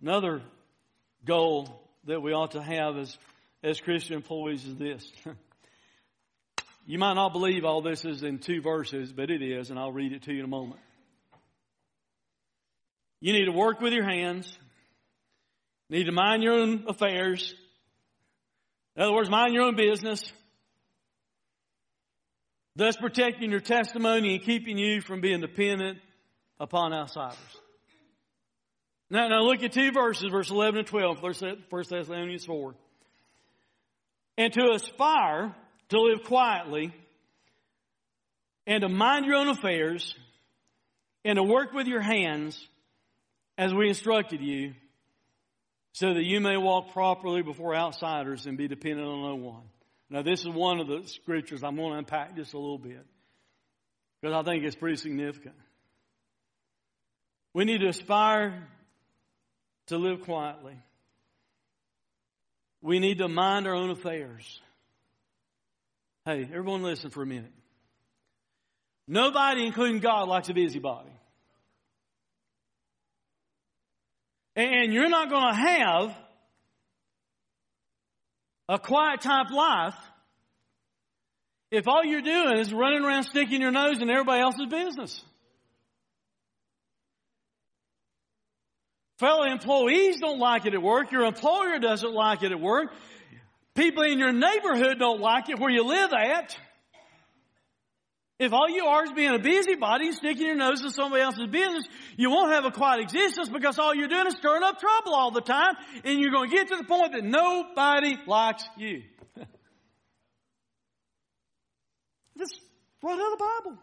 [0.00, 0.42] Another
[1.24, 3.16] goal that we ought to have as,
[3.62, 5.12] as Christian employees is this.
[6.86, 9.92] you might not believe all this is in two verses, but it is, and I'll
[9.92, 10.80] read it to you in a moment.
[13.20, 14.58] You need to work with your hands.
[15.88, 17.54] Need to mind your own affairs.
[18.96, 20.22] In other words, mind your own business.
[22.76, 25.98] Thus protecting your testimony and keeping you from being dependent
[26.58, 27.38] upon outsiders.
[29.10, 32.74] Now, now look at two verses, verse 11 and 12, 1 Thessalonians 4.
[34.38, 35.54] And to aspire
[35.90, 36.92] to live quietly
[38.66, 40.14] and to mind your own affairs
[41.24, 42.66] and to work with your hands
[43.56, 44.74] as we instructed you
[45.92, 49.62] so that you may walk properly before outsiders and be dependent on no one.
[50.10, 53.04] Now, this is one of the scriptures I'm going to unpack just a little bit
[54.20, 55.54] because I think it's pretty significant.
[57.52, 58.66] We need to aspire
[59.86, 60.76] to live quietly.
[62.82, 64.60] We need to mind our own affairs.
[66.24, 67.52] Hey, everyone listen for a minute.
[69.06, 71.10] Nobody, including God, likes a busybody.
[74.56, 76.16] And you're not going to have
[78.68, 79.96] a quiet type life
[81.70, 85.22] if all you're doing is running around sticking your nose in everybody else's business.
[89.18, 91.12] Fellow employees don't like it at work.
[91.12, 92.92] Your employer doesn't like it at work.
[93.74, 96.56] People in your neighborhood don't like it where you live at.
[98.40, 101.84] If all you are is being a busybody, sticking your nose in somebody else's business,
[102.16, 105.30] you won't have a quiet existence because all you're doing is stirring up trouble all
[105.30, 105.74] the time,
[106.04, 109.02] and you're going to get to the point that nobody likes you.
[112.36, 112.50] This
[113.00, 113.78] right out of the Bible.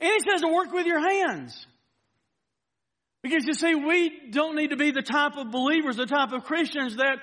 [0.00, 1.66] And he says to work with your hands.
[3.22, 6.44] Because you see, we don't need to be the type of believers, the type of
[6.44, 7.18] Christians that,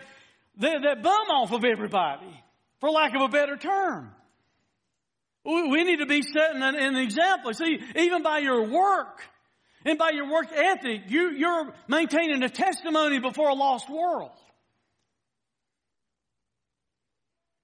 [0.59, 2.41] that, that bum off of everybody,
[2.79, 4.11] for lack of a better term.
[5.43, 7.53] We need to be setting an, an example.
[7.53, 9.21] See, even by your work
[9.85, 14.31] and by your work ethic, you, you're maintaining a testimony before a lost world.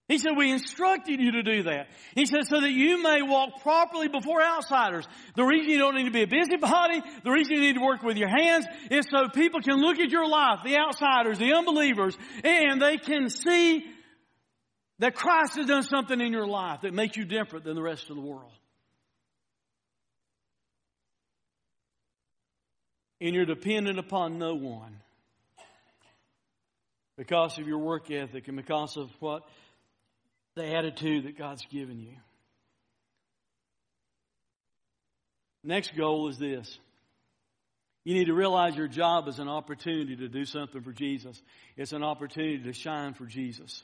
[0.07, 1.87] He said, we instructed you to do that.
[2.13, 5.07] He said, so that you may walk properly before outsiders.
[5.35, 8.03] The reason you don't need to be a busybody, the reason you need to work
[8.03, 12.15] with your hands is so people can look at your life, the outsiders, the unbelievers,
[12.43, 13.83] and they can see
[14.99, 18.11] that Christ has done something in your life that makes you different than the rest
[18.11, 18.51] of the world.
[23.19, 24.99] And you're dependent upon no one
[27.17, 29.43] because of your work ethic and because of what
[30.55, 32.15] the attitude that God's given you.
[35.63, 36.79] Next goal is this.
[38.03, 41.41] You need to realize your job is an opportunity to do something for Jesus.
[41.75, 43.83] It's an opportunity to shine for Jesus.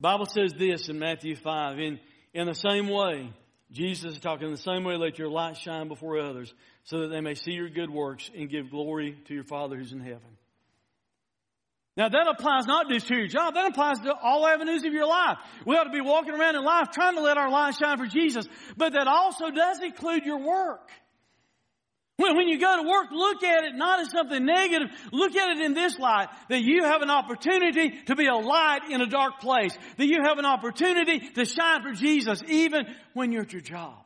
[0.00, 1.78] Bible says this in Matthew 5.
[1.78, 2.00] In,
[2.32, 3.30] in the same way,
[3.70, 6.52] Jesus is talking in the same way, let your light shine before others
[6.84, 9.92] so that they may see your good works and give glory to your Father who's
[9.92, 10.38] in heaven.
[11.96, 15.06] Now that applies not just to your job, that applies to all avenues of your
[15.06, 15.38] life.
[15.64, 18.06] We ought to be walking around in life trying to let our light shine for
[18.06, 20.90] Jesus, but that also does include your work.
[22.18, 24.88] When, you go to work, look at it not as something negative.
[25.12, 28.90] Look at it in this light, that you have an opportunity to be a light
[28.90, 29.76] in a dark place.
[29.98, 34.02] That you have an opportunity to shine for Jesus even when you're at your job.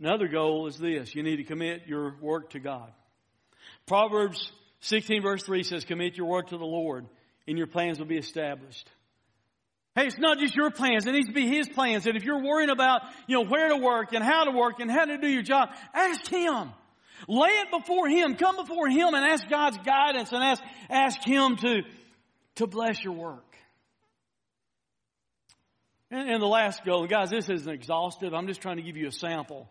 [0.00, 1.14] Another goal is this.
[1.14, 2.90] You need to commit your work to God.
[3.86, 4.50] Proverbs
[4.82, 7.06] 16 verse 3 says, commit your work to the Lord
[7.46, 8.88] and your plans will be established.
[9.94, 11.06] Hey, it's not just your plans.
[11.06, 12.06] It needs to be His plans.
[12.06, 14.90] And if you're worrying about, you know, where to work and how to work and
[14.90, 16.70] how to do your job, ask Him.
[17.28, 18.36] Lay it before Him.
[18.36, 21.82] Come before Him and ask God's guidance and ask, ask Him to,
[22.56, 23.44] to bless your work.
[26.10, 28.32] And, and the last goal, guys, this isn't exhaustive.
[28.32, 29.68] I'm just trying to give you a sample.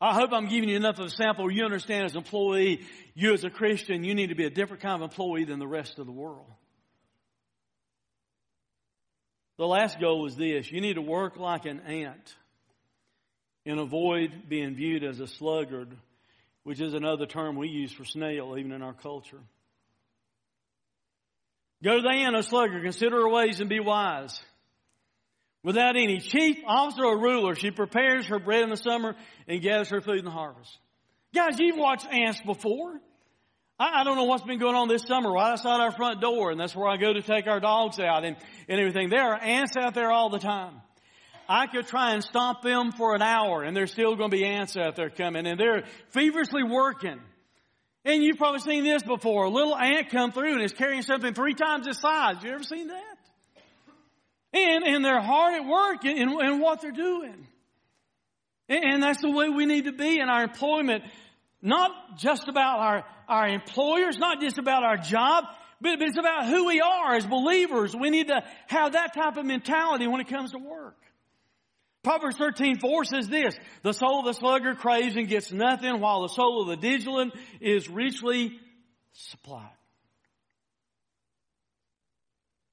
[0.00, 3.34] I hope I'm giving you enough of a sample you understand as an employee, you
[3.34, 5.98] as a Christian, you need to be a different kind of employee than the rest
[5.98, 6.46] of the world.
[9.58, 12.34] The last goal was this you need to work like an ant
[13.66, 15.94] and avoid being viewed as a sluggard,
[16.62, 19.40] which is another term we use for snail, even in our culture.
[21.82, 24.40] Go to the ant, a sluggard, consider her ways and be wise.
[25.62, 29.14] Without any chief officer or ruler, she prepares her bread in the summer
[29.46, 30.78] and gathers her food in the harvest.
[31.34, 32.98] Guys, you've watched ants before.
[33.78, 36.50] I, I don't know what's been going on this summer right outside our front door,
[36.50, 38.36] and that's where I go to take our dogs out and,
[38.68, 39.10] and everything.
[39.10, 40.80] There are ants out there all the time.
[41.46, 44.44] I could try and stomp them for an hour, and there's still going to be
[44.44, 47.18] ants out there coming, and they're feverishly working.
[48.04, 49.44] And you've probably seen this before.
[49.44, 52.36] A little ant come through and is carrying something three times its size.
[52.42, 53.09] You ever seen that?
[54.52, 57.46] And, and they're hard at work in, in, in what they're doing.
[58.68, 61.04] And, and that's the way we need to be in our employment.
[61.62, 65.44] Not just about our, our employers, not just about our job,
[65.80, 67.94] but, but it's about who we are as believers.
[67.94, 70.96] We need to have that type of mentality when it comes to work.
[72.02, 76.22] Proverbs 13, 4 says this, the soul of the sluggard craves and gets nothing while
[76.22, 78.58] the soul of the diligent is richly
[79.12, 79.68] supplied.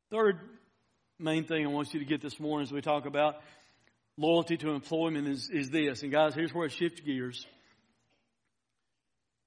[0.10, 0.40] Third
[1.20, 3.36] main thing I want you to get this morning as we talk about
[4.18, 6.04] loyalty to employment is, is this.
[6.04, 7.46] And guys, here's where it shifts gears.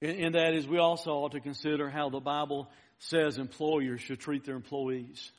[0.01, 4.19] And, and that is we also ought to consider how the Bible says employers should
[4.19, 5.31] treat their employees.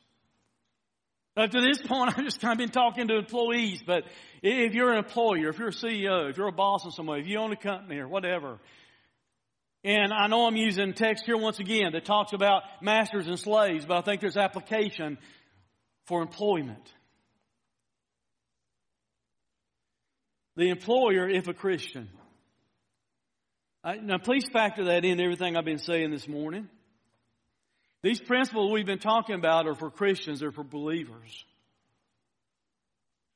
[1.37, 4.03] Up to this point, I've just kind of been talking to employees, but
[4.41, 7.19] if you're an employer, if you're a CEO, if you're a boss in some way,
[7.19, 8.59] if you own a company or whatever,
[9.83, 13.85] and I know I'm using text here once again that talks about masters and slaves,
[13.85, 15.17] but I think there's application
[16.05, 16.91] for employment.
[20.55, 22.09] The employer, if a Christian.
[23.83, 26.69] I, now, please factor that in everything I've been saying this morning.
[28.01, 31.45] These principles we've been talking about are for Christians, they're for believers.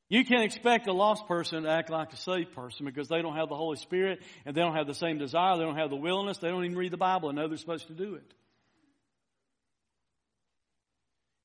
[0.09, 3.35] You can't expect a lost person to act like a saved person because they don't
[3.35, 5.97] have the Holy Spirit and they don't have the same desire, they don't have the
[5.97, 8.33] willingness, they don't even read the Bible and know they're supposed to do it.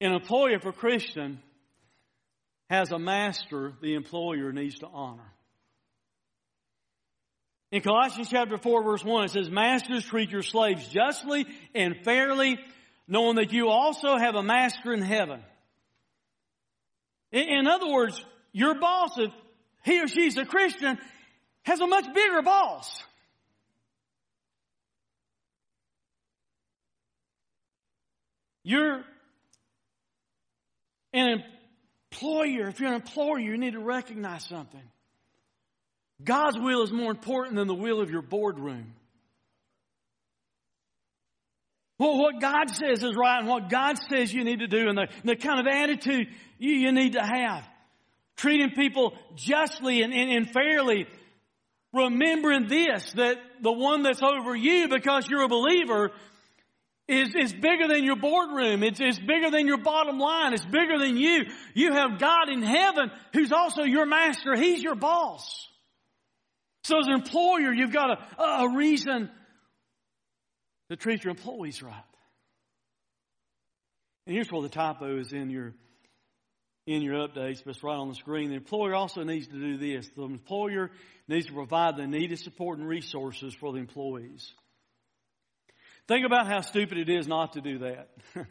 [0.03, 1.39] An employer for Christian
[2.69, 5.33] has a master the employer needs to honor.
[7.71, 12.59] In Colossians chapter 4 verse 1 it says, Masters treat your slaves justly and fairly
[13.07, 15.41] knowing that you also have a master in heaven.
[17.31, 19.31] In other words, your boss, if
[19.85, 20.99] he or she's a Christian,
[21.63, 22.93] has a much bigger boss.
[28.65, 29.05] You're
[31.13, 31.43] an
[32.13, 32.69] employer.
[32.69, 34.83] If you're an employer, you need to recognize something.
[36.23, 38.95] God's will is more important than the will of your boardroom.
[41.99, 44.99] Well, what God says is right and what God says you need to do and
[44.99, 47.65] the, the kind of attitude you, you need to have.
[48.37, 51.07] Treating people justly and, and, and fairly.
[51.93, 56.11] Remembering this, that the one that's over you because you're a believer
[57.13, 58.83] is, is bigger than your boardroom.
[58.83, 60.55] It's, it's bigger than your bottom line.
[60.55, 61.45] It's bigger than you.
[61.75, 64.57] You have God in heaven who's also your master.
[64.57, 65.69] He's your boss.
[66.85, 69.31] So as an employer, you've got a, a reason
[70.91, 71.95] to treat your employees right.
[74.27, 75.75] And here's where the typo is in your
[76.85, 78.49] in your updates, but it's right on the screen.
[78.49, 80.09] The employer also needs to do this.
[80.17, 80.91] The employer
[81.29, 84.53] needs to provide the needed support and resources for the employees.
[86.09, 88.09] Think about how stupid it is not to do that.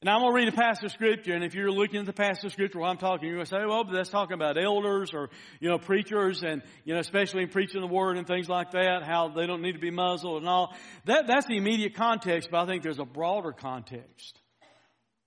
[0.00, 2.12] And I'm going to read a passage of scripture, and if you're looking at the
[2.12, 4.56] passage of scripture while I'm talking, you're going to say, well, but that's talking about
[4.56, 8.48] elders or, you know, preachers and, you know, especially in preaching the word and things
[8.48, 10.72] like that, how they don't need to be muzzled and all.
[11.06, 14.38] That, that's the immediate context, but I think there's a broader context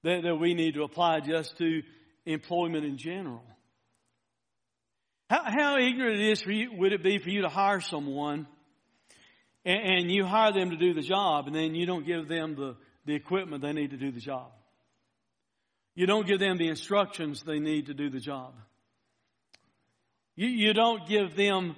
[0.04, 1.82] that, that we need to apply just to
[2.26, 3.44] employment in general.
[5.30, 8.48] How, how ignorant it is for you, would it be for you to hire someone
[9.66, 12.56] and, and you hire them to do the job and then you don't give them
[12.56, 14.52] the, the equipment they need to do the job?
[15.96, 18.54] You don't give them the instructions they need to do the job.
[20.36, 21.76] You, you don't give them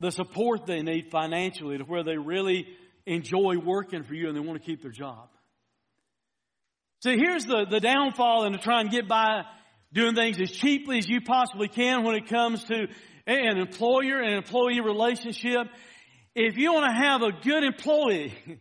[0.00, 2.66] the support they need financially to where they really
[3.06, 5.28] enjoy working for you and they want to keep their job.
[7.02, 9.42] See, here's the, the downfall in trying to try and get by
[9.92, 12.86] doing things as cheaply as you possibly can when it comes to
[13.26, 15.68] an employer and employee relationship.
[16.34, 18.32] If you want to have a good employee,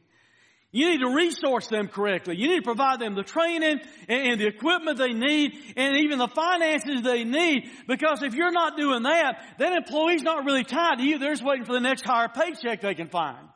[0.74, 2.38] You need to resource them correctly.
[2.38, 6.30] You need to provide them the training and the equipment they need and even the
[6.30, 7.70] finances they need.
[7.88, 11.20] Because if you're not doing that, that employee's not really tied to you.
[11.20, 13.50] They're just waiting for the next higher paycheck they can find.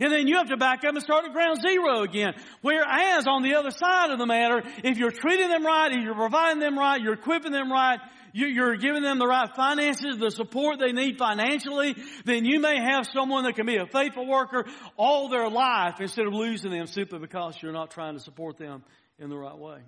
[0.00, 2.32] And then you have to back up and start at ground zero again.
[2.62, 6.14] Whereas on the other side of the matter, if you're treating them right, if you're
[6.14, 7.98] providing them right, you're equipping them right,
[8.32, 13.06] you're giving them the right finances, the support they need financially, then you may have
[13.12, 14.64] someone that can be a faithful worker
[14.96, 18.82] all their life instead of losing them simply because you're not trying to support them
[19.18, 19.78] in the right way.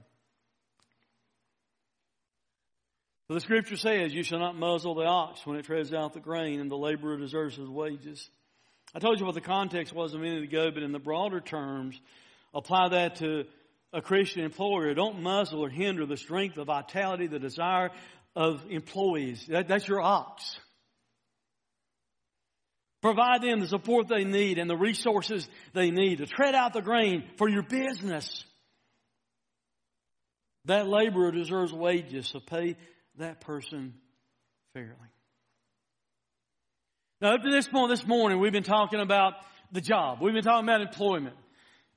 [3.29, 6.21] So the scripture says, you shall not muzzle the ox when it treads out the
[6.21, 8.29] grain and the laborer deserves his wages.
[8.95, 11.99] I told you what the context was a minute ago, but in the broader terms,
[12.53, 13.45] apply that to
[13.93, 14.93] a Christian employer.
[14.95, 17.91] Don't muzzle or hinder the strength, the vitality, the desire
[18.35, 19.47] of employees.
[19.49, 20.57] That, that's your ox.
[23.03, 26.83] Provide them the support they need and the resources they need to tread out the
[26.83, 28.45] grain for your business.
[30.67, 32.77] That laborer deserves wages, so pay
[33.19, 33.95] that person
[34.75, 34.95] fairly.
[37.21, 39.35] Now, up to this point this morning, we've been talking about
[39.73, 40.19] the job.
[40.21, 41.37] We've been talking about employment.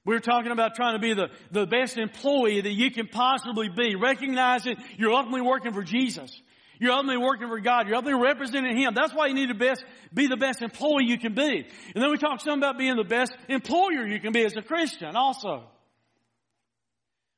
[0.06, 3.96] We're talking about trying to be the, the best employee that you can possibly be,
[3.96, 6.32] recognizing you're ultimately working for Jesus.
[6.80, 7.88] You're ultimately working for God.
[7.88, 8.94] You're ultimately representing Him.
[8.94, 9.84] That's why you need to best,
[10.14, 11.66] be the best employee you can be.
[11.96, 14.62] And then we talk some about being the best employer you can be as a
[14.62, 15.64] Christian also.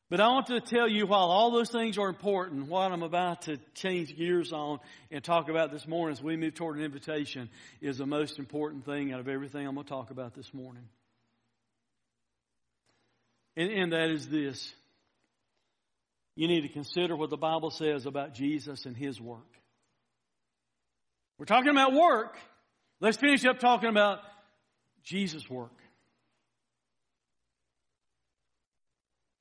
[0.10, 3.44] But I want to tell you, while all those things are important, what I'm about
[3.44, 4.80] to change gears on
[5.12, 7.50] and talk about this morning as we move toward an invitation
[7.82, 10.88] is the most important thing out of everything I'm going to talk about this morning.
[13.58, 14.74] And, and that is this.
[16.36, 19.58] You need to consider what the Bible says about Jesus and His work.
[21.40, 22.38] We're talking about work.
[23.02, 24.20] Let's finish up talking about
[25.04, 25.72] Jesus' work.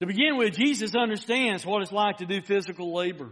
[0.00, 3.30] To begin with, Jesus understands what it's like to do physical labor.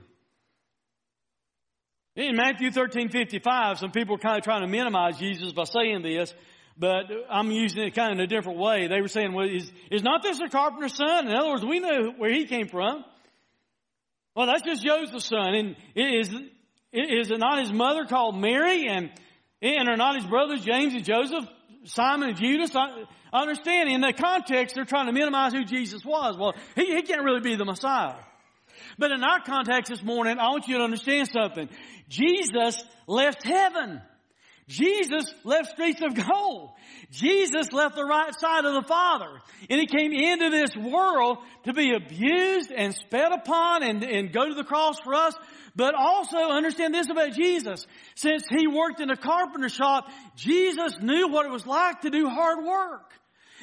[2.17, 6.03] In Matthew 13, 55, some people are kind of trying to minimize Jesus by saying
[6.03, 6.33] this,
[6.77, 8.89] but I'm using it kind of in a different way.
[8.89, 11.29] They were saying, well, is, is not this a carpenter's son?
[11.29, 13.05] In other words, we know where he came from.
[14.35, 15.55] Well, that's just Joseph's son.
[15.55, 16.29] And is,
[16.93, 18.89] is it not his mother called Mary?
[18.89, 19.11] And,
[19.63, 21.45] and are not his brothers James and Joseph,
[21.85, 22.75] Simon and Judas?
[22.75, 26.37] I, I understand in the context they're trying to minimize who Jesus was.
[26.37, 28.17] Well, he, he can't really be the Messiah.
[28.99, 31.69] But in our context this morning, I want you to understand something.
[32.09, 34.03] Jesus left heaven.
[34.67, 36.71] Jesus left streets of gold.
[37.11, 39.41] Jesus left the right side of the Father.
[39.69, 44.49] And He came into this world to be abused and sped upon and, and go
[44.49, 45.35] to the cross for us.
[45.77, 47.87] But also understand this about Jesus.
[48.15, 52.29] Since He worked in a carpenter shop, Jesus knew what it was like to do
[52.29, 53.13] hard work.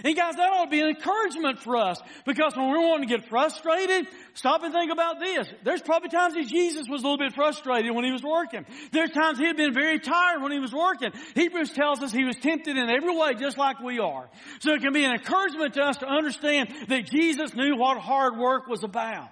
[0.03, 3.17] And guys, that ought to be an encouragement for us because when we're wanting to
[3.17, 5.47] get frustrated, stop and think about this.
[5.63, 8.65] There's probably times that Jesus was a little bit frustrated when he was working.
[8.91, 11.11] There's times he had been very tired when he was working.
[11.35, 14.29] Hebrews tells us he was tempted in every way just like we are.
[14.59, 18.37] So it can be an encouragement to us to understand that Jesus knew what hard
[18.37, 19.29] work was about.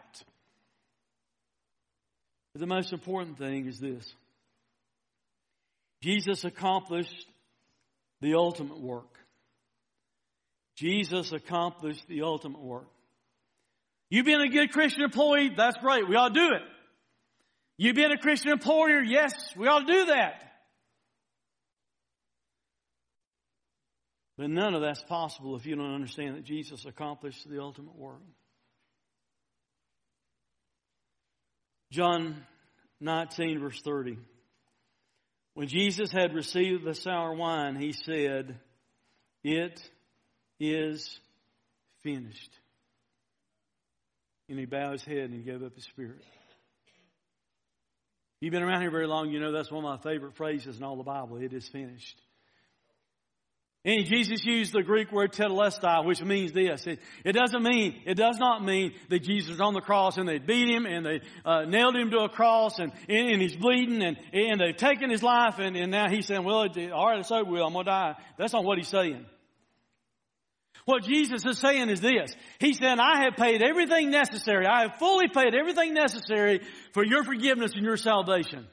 [2.54, 4.14] But the most important thing is this.
[6.02, 7.28] Jesus accomplished
[8.22, 9.19] the ultimate work.
[10.80, 12.88] Jesus accomplished the ultimate work.
[14.10, 16.08] You being a good Christian employee, that's great.
[16.08, 16.62] We ought to do it.
[17.78, 20.46] You being a Christian employer, yes, we ought to do that.
[24.38, 28.22] But none of that's possible if you don't understand that Jesus accomplished the ultimate work.
[31.92, 32.46] John
[33.02, 34.18] 19, verse 30.
[35.56, 38.58] When Jesus had received the sour wine, he said,
[39.44, 39.82] It
[40.60, 41.20] is
[42.04, 42.52] finished.
[44.48, 46.24] And he bowed his head and he gave up his spirit.
[48.42, 50.84] You've been around here very long, you know that's one of my favorite phrases in
[50.84, 51.38] all the Bible.
[51.38, 52.20] It is finished.
[53.86, 56.86] And Jesus used the Greek word tetelestai, which means this.
[56.86, 60.28] It, it, doesn't mean, it does not mean that Jesus was on the cross and
[60.28, 64.04] they beat him and they uh, nailed him to a cross and, and, he's bleeding
[64.04, 67.20] and, and they've taken his life and, and now he's saying, well, it, all right,
[67.20, 68.16] it's over with, I'm going to die.
[68.38, 69.26] That's not what he's saying.
[70.90, 72.36] What Jesus is saying is this.
[72.58, 74.66] He said, I have paid everything necessary.
[74.66, 76.62] I have fully paid everything necessary
[76.94, 78.66] for your forgiveness and your salvation.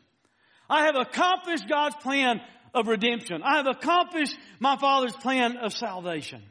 [0.66, 2.40] I have accomplished God's plan
[2.72, 3.42] of redemption.
[3.44, 6.42] I have accomplished my Father's plan of salvation.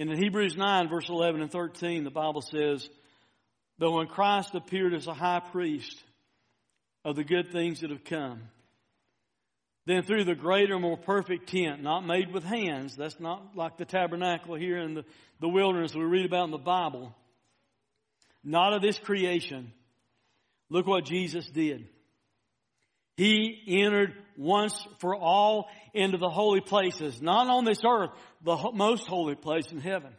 [0.00, 2.90] And in Hebrews 9 verse 11 and 13, the Bible says,
[3.78, 6.02] But when Christ appeared as a high priest
[7.04, 8.42] of the good things that have come,
[9.86, 13.84] then through the greater, more perfect tent, not made with hands, that's not like the
[13.84, 15.04] tabernacle here in the,
[15.40, 17.14] the wilderness we read about in the Bible,
[18.42, 19.72] not of this creation.
[20.68, 21.86] Look what Jesus did.
[23.16, 28.10] He entered once for all into the holy places, not on this earth,
[28.44, 30.12] the most holy place in heaven.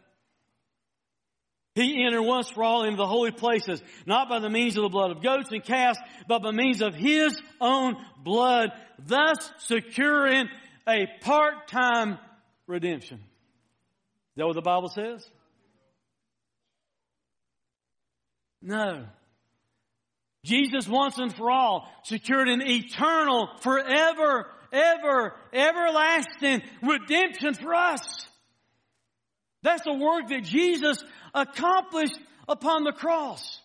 [1.78, 4.88] He entered once for all into the holy places, not by the means of the
[4.88, 10.48] blood of goats and calves, but by means of His own blood, thus securing
[10.88, 12.18] a part-time
[12.66, 13.18] redemption.
[13.18, 15.24] Is that what the Bible says?
[18.60, 19.06] No.
[20.44, 28.00] Jesus once and for all secured an eternal, forever, ever, everlasting redemption for us.
[29.62, 31.02] That's the work that Jesus
[31.34, 33.60] accomplished upon the cross.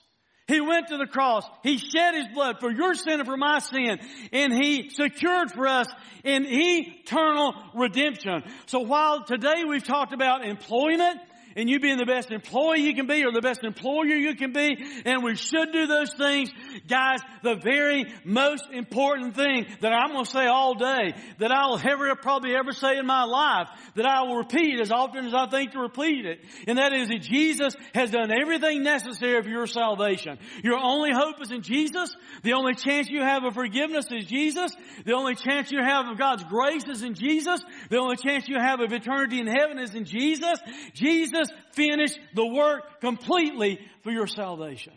[0.47, 1.45] He went to the cross.
[1.63, 3.99] He shed His blood for your sin and for my sin.
[4.33, 5.87] And He secured for us
[6.25, 8.43] an eternal redemption.
[8.65, 11.19] So while today we've talked about employment,
[11.55, 14.53] and you being the best employee you can be or the best employer you can
[14.53, 16.51] be, and we should do those things.
[16.87, 21.67] Guys, the very most important thing that I'm going to say all day, that I
[21.67, 25.33] will ever, probably ever say in my life, that I will repeat as often as
[25.33, 29.49] I think to repeat it, and that is that Jesus has done everything necessary for
[29.49, 30.37] your salvation.
[30.63, 32.15] Your only hope is in Jesus.
[32.43, 34.75] The only chance you have of forgiveness is Jesus.
[35.05, 37.61] The only chance you have of God's grace is in Jesus.
[37.89, 40.59] The only chance you have of eternity in heaven is in Jesus.
[40.93, 44.93] Jesus Jesus finished the work completely for your salvation.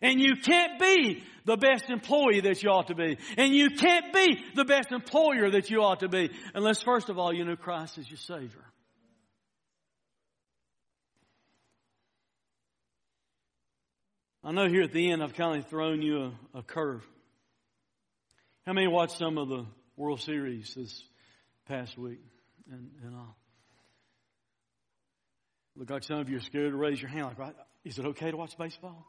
[0.00, 3.18] And you can't be the best employee that you ought to be.
[3.36, 7.18] And you can't be the best employer that you ought to be unless first of
[7.18, 8.64] all you know Christ as your Savior.
[14.44, 17.04] I know here at the end I've kind of thrown you a, a curve.
[18.64, 21.02] How many watched some of the World Series this
[21.66, 22.20] past week?
[22.70, 23.36] And, and all.
[25.78, 27.26] Look like some of you are scared to raise your hand.
[27.26, 27.54] Like, right?
[27.84, 29.06] Is it okay to watch baseball?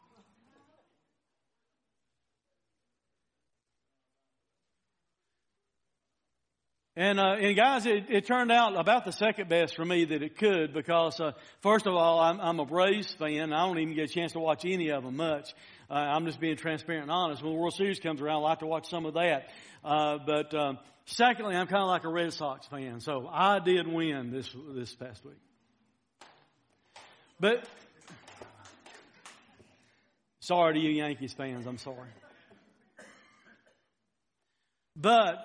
[6.95, 10.22] And, uh, and guys, it, it, turned out about the second best for me that
[10.22, 13.51] it could because, uh, first of all, I'm, I'm, a Braves fan.
[13.53, 15.55] I don't even get a chance to watch any of them much.
[15.89, 17.41] Uh, I'm just being transparent and honest.
[17.41, 19.47] When the World Series comes around, I like to watch some of that.
[19.84, 23.88] Uh, but um, secondly, I'm kind of like a Red Sox fan, so I did
[23.88, 25.38] win this this past week.
[27.40, 27.66] But
[30.42, 32.10] sorry to you Yankees fans, I'm sorry.
[34.96, 35.38] But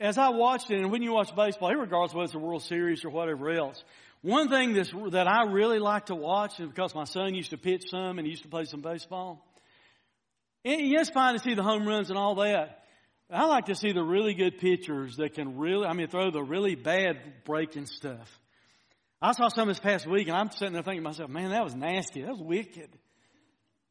[0.00, 3.04] as I watched it, and when you watch baseball, regardless whether it's a World Series
[3.04, 3.82] or whatever else,
[4.22, 7.58] one thing that's, that I really like to watch, is because my son used to
[7.58, 9.44] pitch some and he used to play some baseball,
[10.64, 12.82] and fine to see the home runs and all that.
[13.30, 16.42] I like to see the really good pitchers that can really, I mean, throw the
[16.42, 18.28] really bad breaking stuff.
[19.20, 21.64] I saw some this past week and I'm sitting there thinking to myself, man, that
[21.64, 22.22] was nasty.
[22.22, 22.90] That was wicked.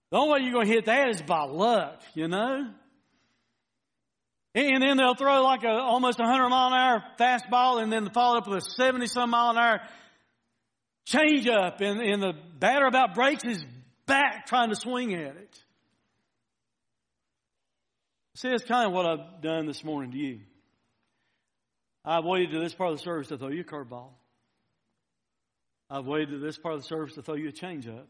[0.10, 2.70] The only way you're going to hit that is by luck, you know?
[4.56, 8.38] And then they'll throw like a almost 100 mile an hour fastball and then follow
[8.38, 9.82] up with a 70 some mile an hour
[11.06, 13.64] change up and, and the batter about breaks his
[14.06, 15.60] back trying to swing at it.
[18.36, 20.40] See, it's kind of what I've done this morning to you.
[22.06, 24.12] I've waited to this part of the service to throw you a curveball.
[25.90, 28.08] I've waited to this part of the service to throw you a change up.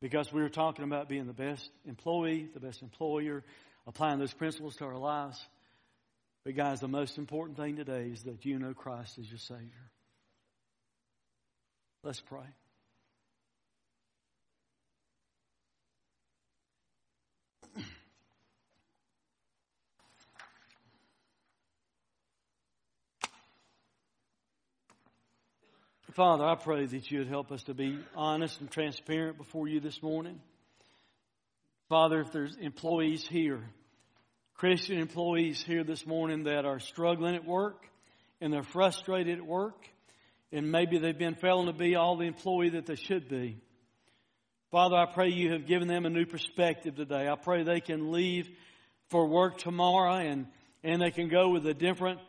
[0.00, 3.44] Because we were talking about being the best employee, the best employer,
[3.86, 5.38] applying those principles to our lives.
[6.44, 9.90] But, guys, the most important thing today is that you know Christ as your Savior.
[12.02, 12.46] Let's pray.
[26.14, 29.80] Father, I pray that you would help us to be honest and transparent before you
[29.80, 30.40] this morning.
[31.88, 33.62] Father, if there's employees here
[34.60, 37.82] Christian employees here this morning that are struggling at work
[38.42, 39.88] and they're frustrated at work
[40.52, 43.56] and maybe they've been failing to be all the employee that they should be.
[44.70, 47.26] Father, I pray you have given them a new perspective today.
[47.26, 48.50] I pray they can leave
[49.08, 50.46] for work tomorrow and,
[50.84, 52.20] and they can go with a different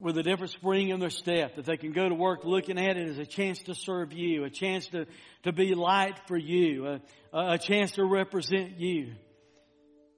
[0.00, 2.96] with a different spring in their step, that they can go to work looking at
[2.96, 5.06] it as a chance to serve you, a chance to,
[5.42, 7.00] to be light for you, a,
[7.32, 9.12] a chance to represent you.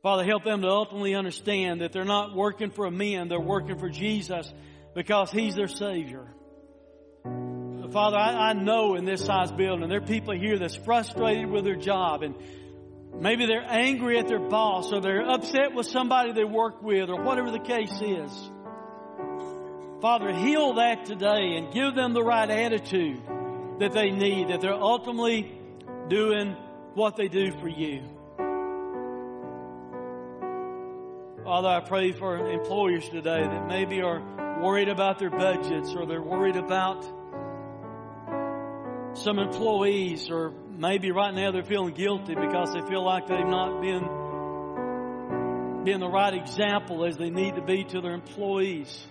[0.02, 3.78] Father, help them to ultimately understand that they're not working for a man, they're working
[3.78, 4.52] for Jesus
[4.94, 6.26] because He's their Savior.
[7.92, 11.64] Father, I, I know in this size building, there are people here that's frustrated with
[11.64, 12.34] their job and
[13.20, 17.22] maybe they're angry at their boss or they're upset with somebody they work with or
[17.22, 18.50] whatever the case is.
[20.02, 23.22] Father, heal that today and give them the right attitude
[23.78, 25.56] that they need, that they're ultimately
[26.08, 26.56] doing
[26.94, 28.02] what they do for you.
[31.44, 34.20] Father, I pray for employers today that maybe are
[34.60, 37.04] worried about their budgets or they're worried about
[39.16, 43.80] some employees or maybe right now they're feeling guilty because they feel like they've not
[43.80, 44.02] been
[45.84, 49.06] being the right example as they need to be to their employees.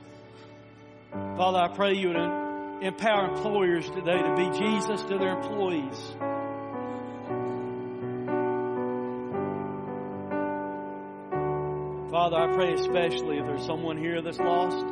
[1.12, 6.16] Father, I pray you would empower employers today to be Jesus to their employees.
[12.12, 14.86] Father, I pray especially if there's someone here that's lost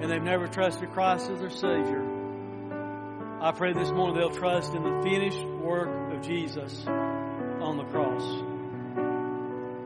[0.00, 2.04] and they've never trusted Christ as their Savior.
[3.40, 8.24] I pray this morning they'll trust in the finished work of Jesus on the cross.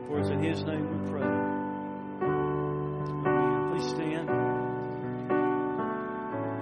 [0.07, 1.27] For it's in His name we pray.
[3.71, 4.12] Please stand.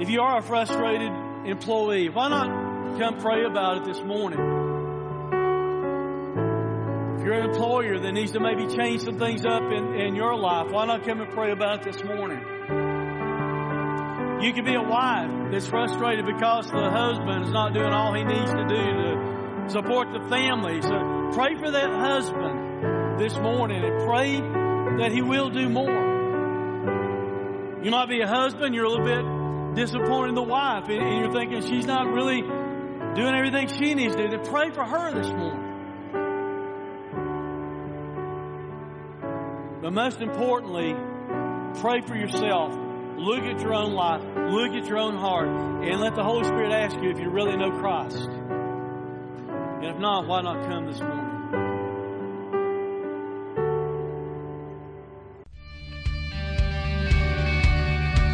[0.02, 1.12] If you are a frustrated
[1.46, 4.40] employee, why not come pray about it this morning?
[7.20, 10.36] If you're an employer that needs to maybe change some things up in, in your
[10.36, 12.40] life, why not come and pray about it this morning?
[14.42, 18.24] You could be a wife that's frustrated because the husband is not doing all he
[18.24, 20.82] needs to do to support the family.
[20.82, 24.40] So pray for that husband this morning and pray
[24.98, 26.10] that he will do more.
[27.84, 29.41] You might be a husband, you're a little bit
[29.76, 34.24] disappointing the wife and, and you're thinking she's not really doing everything she needs to
[34.24, 35.68] do, then pray for her this morning.
[39.82, 40.96] But most importantly,
[41.82, 42.74] pray for yourself.
[43.18, 44.22] Look at your own life.
[44.24, 45.48] Look at your own heart.
[45.48, 48.18] And let the Holy Spirit ask you if you really know Christ.
[48.18, 51.21] And if not, why not come this morning?